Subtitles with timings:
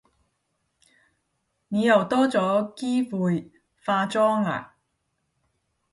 [1.67, 3.51] 你又多咗機會
[3.85, 4.69] 化妝喇